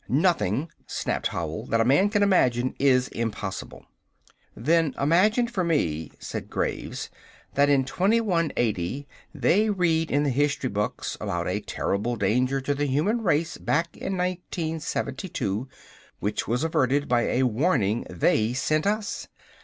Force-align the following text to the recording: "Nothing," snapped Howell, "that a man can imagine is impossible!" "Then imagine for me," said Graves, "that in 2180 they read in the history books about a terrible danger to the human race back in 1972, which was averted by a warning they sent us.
"Nothing," 0.09 0.71
snapped 0.87 1.27
Howell, 1.27 1.67
"that 1.67 1.79
a 1.79 1.85
man 1.85 2.09
can 2.09 2.23
imagine 2.23 2.73
is 2.79 3.07
impossible!" 3.09 3.85
"Then 4.57 4.95
imagine 4.99 5.47
for 5.47 5.63
me," 5.63 6.11
said 6.17 6.49
Graves, 6.49 7.11
"that 7.53 7.69
in 7.69 7.83
2180 7.85 9.07
they 9.35 9.69
read 9.69 10.09
in 10.09 10.23
the 10.23 10.31
history 10.31 10.71
books 10.71 11.17
about 11.21 11.47
a 11.47 11.59
terrible 11.61 12.15
danger 12.15 12.59
to 12.61 12.73
the 12.73 12.85
human 12.87 13.21
race 13.21 13.59
back 13.59 13.95
in 13.95 14.17
1972, 14.17 15.67
which 16.19 16.47
was 16.47 16.63
averted 16.63 17.07
by 17.07 17.27
a 17.27 17.43
warning 17.43 18.07
they 18.09 18.53
sent 18.53 18.87
us. 18.87 19.27